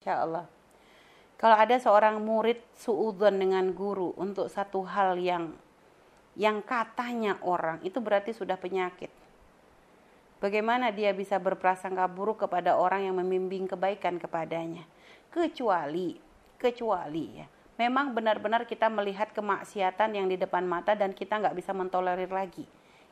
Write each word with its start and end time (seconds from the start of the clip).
Insya 0.00 0.24
Allah. 0.24 0.48
Kalau 1.36 1.60
ada 1.60 1.76
seorang 1.76 2.24
murid 2.24 2.56
suudon 2.72 3.36
dengan 3.36 3.68
guru 3.76 4.16
untuk 4.16 4.48
satu 4.48 4.80
hal 4.88 5.20
yang 5.20 5.52
yang 6.40 6.64
katanya 6.64 7.36
orang 7.44 7.84
itu 7.84 8.00
berarti 8.00 8.32
sudah 8.32 8.56
penyakit. 8.56 9.12
Bagaimana 10.40 10.88
dia 10.88 11.12
bisa 11.12 11.36
berprasangka 11.36 12.08
buruk 12.08 12.48
kepada 12.48 12.80
orang 12.80 13.12
yang 13.12 13.20
membimbing 13.20 13.68
kebaikan 13.68 14.16
kepadanya? 14.16 14.88
Kecuali, 15.28 16.16
kecuali 16.56 17.36
ya, 17.36 17.44
memang 17.76 18.16
benar-benar 18.16 18.64
kita 18.64 18.88
melihat 18.88 19.36
kemaksiatan 19.36 20.16
yang 20.16 20.32
di 20.32 20.40
depan 20.40 20.64
mata 20.64 20.96
dan 20.96 21.12
kita 21.12 21.36
nggak 21.44 21.52
bisa 21.52 21.76
mentolerir 21.76 22.32
lagi. 22.32 22.64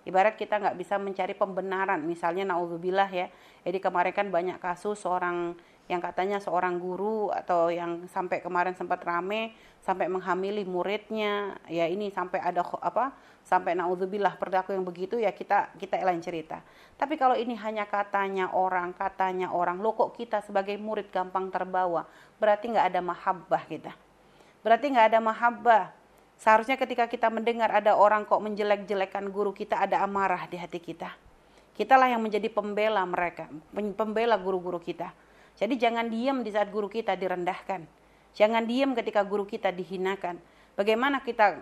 Ibarat 0.09 0.41
kita 0.41 0.57
nggak 0.57 0.81
bisa 0.81 0.97
mencari 0.97 1.37
pembenaran, 1.37 2.01
misalnya 2.01 2.49
naudzubillah 2.49 3.13
ya. 3.13 3.29
Jadi 3.61 3.77
kemarin 3.77 4.17
kan 4.17 4.33
banyak 4.33 4.57
kasus 4.57 4.97
seorang 5.05 5.53
yang 5.89 6.05
katanya 6.05 6.37
seorang 6.37 6.77
guru 6.77 7.33
atau 7.33 7.73
yang 7.73 8.05
sampai 8.13 8.45
kemarin 8.45 8.77
sempat 8.77 9.01
rame 9.01 9.57
sampai 9.81 10.05
menghamili 10.13 10.69
muridnya 10.69 11.57
ya 11.65 11.89
ini 11.89 12.13
sampai 12.13 12.45
ada 12.45 12.61
apa 12.85 13.17
sampai 13.41 13.73
naudzubillah 13.73 14.37
perdaku 14.37 14.77
yang 14.77 14.85
begitu 14.85 15.17
ya 15.17 15.33
kita 15.33 15.73
kita 15.81 15.97
lain 16.05 16.21
cerita. 16.21 16.61
Tapi 17.01 17.17
kalau 17.17 17.33
ini 17.33 17.57
hanya 17.57 17.89
katanya 17.89 18.53
orang 18.53 18.93
katanya 18.93 19.49
orang 19.49 19.81
lo 19.81 19.97
kok 19.97 20.13
kita 20.13 20.45
sebagai 20.45 20.77
murid 20.77 21.09
gampang 21.09 21.49
terbawa? 21.49 22.05
Berarti 22.37 22.69
nggak 22.69 22.87
ada 22.93 23.01
mahabbah 23.01 23.63
kita. 23.65 23.93
Berarti 24.61 24.93
nggak 24.93 25.17
ada 25.17 25.21
mahabbah. 25.25 25.85
Seharusnya 26.37 26.77
ketika 26.77 27.09
kita 27.09 27.33
mendengar 27.33 27.73
ada 27.73 27.97
orang 27.97 28.29
kok 28.29 28.45
menjelek-jelekan 28.45 29.33
guru 29.33 29.57
kita 29.57 29.81
ada 29.81 30.05
amarah 30.05 30.45
di 30.45 30.61
hati 30.61 30.85
kita. 30.85 31.17
Kitalah 31.73 32.13
yang 32.13 32.21
menjadi 32.21 32.53
pembela 32.53 33.01
mereka 33.09 33.49
pembela 33.97 34.37
guru-guru 34.37 34.83
kita 34.83 35.15
jadi 35.59 35.75
jangan 35.75 36.07
diam 36.07 36.47
di 36.47 36.55
saat 36.55 36.71
guru 36.71 36.87
kita 36.87 37.19
direndahkan. 37.19 37.83
Jangan 38.39 38.63
diam 38.63 38.95
ketika 38.95 39.27
guru 39.27 39.43
kita 39.43 39.75
dihinakan. 39.75 40.39
Bagaimana 40.79 41.19
kita 41.27 41.59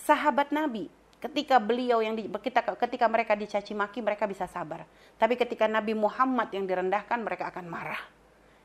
sahabat 0.00 0.48
Nabi 0.48 0.88
ketika 1.20 1.60
beliau 1.60 2.00
yang 2.00 2.16
di, 2.16 2.24
kita 2.28 2.64
ketika 2.76 3.04
mereka 3.08 3.36
dicaci 3.36 3.76
maki 3.76 4.00
mereka 4.00 4.24
bisa 4.24 4.48
sabar. 4.48 4.88
Tapi 5.20 5.36
ketika 5.36 5.68
Nabi 5.68 5.92
Muhammad 5.92 6.48
yang 6.56 6.64
direndahkan 6.64 7.20
mereka 7.20 7.52
akan 7.52 7.68
marah. 7.68 8.00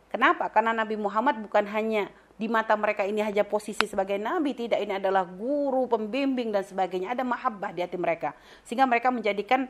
Kenapa? 0.08 0.47
Karena 0.47 0.71
Nabi 0.71 0.95
Muhammad 0.95 1.43
bukan 1.43 1.67
hanya 1.69 2.08
di 2.39 2.47
mata 2.47 2.71
mereka 2.80 3.03
ini 3.03 3.19
hanya 3.19 3.43
posisi 3.43 3.83
sebagai 3.83 4.16
nabi, 4.16 4.55
tidak 4.55 4.80
ini 4.80 4.95
adalah 4.95 5.27
guru, 5.27 5.91
pembimbing 5.91 6.55
dan 6.55 6.64
sebagainya. 6.64 7.11
Ada 7.11 7.27
mahabbah 7.27 7.75
di 7.75 7.83
hati 7.83 7.99
mereka. 7.99 8.31
Sehingga 8.64 8.88
mereka 8.88 9.11
menjadikan 9.11 9.67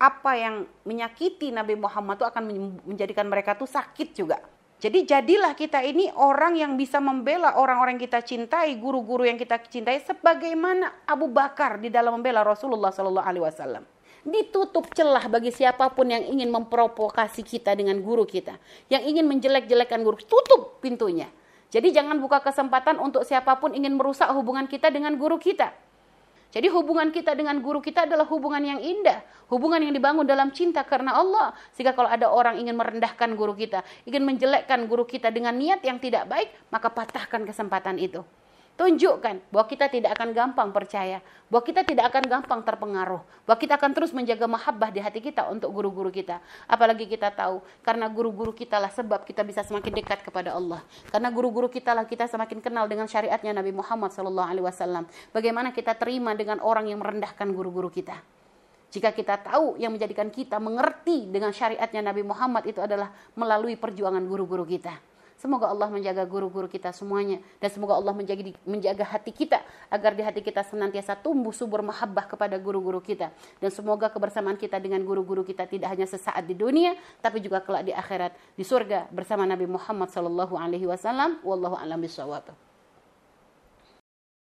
apa 0.00 0.32
yang 0.32 0.64
menyakiti 0.88 1.52
Nabi 1.52 1.76
Muhammad 1.76 2.16
itu 2.16 2.26
akan 2.28 2.44
menjadikan 2.88 3.28
mereka 3.28 3.52
tuh 3.52 3.68
sakit 3.68 4.16
juga. 4.16 4.40
Jadi 4.80 5.04
jadilah 5.04 5.52
kita 5.52 5.84
ini 5.84 6.08
orang 6.16 6.56
yang 6.56 6.72
bisa 6.72 7.04
membela 7.04 7.52
orang-orang 7.60 8.00
kita 8.00 8.24
cintai, 8.24 8.80
guru-guru 8.80 9.28
yang 9.28 9.36
kita 9.36 9.60
cintai, 9.60 10.00
sebagaimana 10.00 11.04
Abu 11.04 11.28
Bakar 11.28 11.76
di 11.76 11.92
dalam 11.92 12.16
membela 12.16 12.40
Rasulullah 12.40 12.88
Sallallahu 12.88 13.28
Alaihi 13.28 13.44
Wasallam. 13.44 13.84
Ditutup 14.24 14.88
celah 14.96 15.28
bagi 15.28 15.52
siapa 15.52 15.92
pun 15.92 16.08
yang 16.08 16.24
ingin 16.24 16.48
memprovokasi 16.48 17.44
kita 17.44 17.76
dengan 17.76 18.00
guru 18.00 18.24
kita, 18.24 18.56
yang 18.88 19.04
ingin 19.04 19.28
menjelek-jelekan 19.28 20.00
guru, 20.00 20.16
tutup 20.24 20.80
pintunya. 20.80 21.28
Jadi 21.68 21.92
jangan 21.92 22.16
buka 22.16 22.40
kesempatan 22.40 22.96
untuk 23.04 23.28
siapa 23.28 23.60
pun 23.60 23.76
ingin 23.76 24.00
merusak 24.00 24.32
hubungan 24.32 24.64
kita 24.64 24.88
dengan 24.88 25.12
guru 25.20 25.36
kita. 25.36 25.76
Jadi 26.50 26.66
hubungan 26.66 27.14
kita 27.14 27.38
dengan 27.38 27.62
guru 27.62 27.78
kita 27.78 28.10
adalah 28.10 28.26
hubungan 28.26 28.58
yang 28.58 28.80
indah, 28.82 29.22
hubungan 29.46 29.86
yang 29.86 29.94
dibangun 29.94 30.26
dalam 30.26 30.50
cinta 30.50 30.82
karena 30.82 31.14
Allah. 31.14 31.54
Sehingga 31.70 31.94
kalau 31.94 32.10
ada 32.10 32.26
orang 32.26 32.58
ingin 32.58 32.74
merendahkan 32.74 33.38
guru 33.38 33.54
kita, 33.54 33.86
ingin 34.02 34.26
menjelekkan 34.26 34.90
guru 34.90 35.06
kita 35.06 35.30
dengan 35.30 35.54
niat 35.54 35.78
yang 35.86 36.02
tidak 36.02 36.26
baik, 36.26 36.50
maka 36.74 36.90
patahkan 36.90 37.46
kesempatan 37.46 38.02
itu. 38.02 38.26
Tunjukkan 38.78 39.52
bahwa 39.52 39.66
kita 39.68 39.92
tidak 39.92 40.16
akan 40.16 40.32
gampang 40.32 40.72
percaya, 40.72 41.20
bahwa 41.52 41.62
kita 41.66 41.84
tidak 41.84 42.08
akan 42.08 42.24
gampang 42.24 42.60
terpengaruh, 42.64 43.20
bahwa 43.44 43.58
kita 43.60 43.76
akan 43.76 43.92
terus 43.92 44.08
menjaga 44.16 44.48
mahabbah 44.48 44.88
di 44.88 45.04
hati 45.04 45.20
kita 45.20 45.52
untuk 45.52 45.68
guru-guru 45.68 46.08
kita. 46.08 46.40
Apalagi 46.64 47.04
kita 47.04 47.28
tahu, 47.28 47.60
karena 47.84 48.08
guru-guru 48.08 48.56
kita 48.56 48.80
lah 48.80 48.88
sebab 48.88 49.28
kita 49.28 49.44
bisa 49.44 49.60
semakin 49.60 49.92
dekat 50.00 50.24
kepada 50.24 50.56
Allah. 50.56 50.80
Karena 51.12 51.28
guru-guru 51.28 51.68
kita 51.68 51.92
lah 51.92 52.08
kita 52.08 52.24
semakin 52.24 52.64
kenal 52.64 52.88
dengan 52.88 53.04
syariatnya 53.04 53.52
Nabi 53.52 53.72
Muhammad 53.76 54.16
SAW. 54.16 55.04
Bagaimana 55.28 55.76
kita 55.76 55.92
terima 56.00 56.32
dengan 56.32 56.64
orang 56.64 56.88
yang 56.88 57.04
merendahkan 57.04 57.52
guru-guru 57.52 57.92
kita. 57.92 58.16
Jika 58.90 59.14
kita 59.14 59.38
tahu 59.38 59.78
yang 59.78 59.94
menjadikan 59.94 60.32
kita 60.32 60.58
mengerti 60.58 61.28
dengan 61.30 61.54
syariatnya 61.54 62.10
Nabi 62.10 62.26
Muhammad 62.26 62.66
itu 62.66 62.82
adalah 62.82 63.14
melalui 63.38 63.78
perjuangan 63.78 64.24
guru-guru 64.26 64.66
kita. 64.66 65.09
Semoga 65.40 65.72
Allah 65.72 65.88
menjaga 65.88 66.28
guru-guru 66.28 66.68
kita 66.68 66.92
semuanya. 66.92 67.40
Dan 67.56 67.72
semoga 67.72 67.96
Allah 67.96 68.12
menjaga 68.12 68.52
menjaga 68.68 69.08
hati 69.08 69.32
kita 69.32 69.64
agar 69.88 70.12
di 70.12 70.20
hati 70.20 70.44
kita 70.44 70.60
senantiasa 70.68 71.16
tumbuh 71.16 71.48
subur 71.48 71.80
mahabbah 71.80 72.28
kepada 72.28 72.60
guru-guru 72.60 73.00
kita. 73.00 73.32
Dan 73.56 73.72
semoga 73.72 74.12
kebersamaan 74.12 74.60
kita 74.60 74.76
dengan 74.76 75.00
guru-guru 75.00 75.40
kita 75.40 75.64
tidak 75.64 75.96
hanya 75.96 76.04
sesaat 76.04 76.44
di 76.44 76.52
dunia 76.52 76.92
tapi 77.24 77.40
juga 77.40 77.64
kelak 77.64 77.88
di 77.88 77.96
akhirat. 77.96 78.36
Di 78.52 78.68
surga 78.68 79.08
bersama 79.08 79.48
Nabi 79.48 79.64
Muhammad 79.64 80.12
sallallahu 80.12 80.60
alaihi 80.60 80.84
wasallam. 80.84 81.40
Wallahu 81.40 81.80
a'lam 81.80 82.04
bishawab. 82.04 82.69